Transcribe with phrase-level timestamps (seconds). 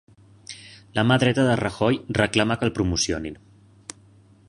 [0.99, 3.41] La mà dreta de Rajoy reclama que el promocionin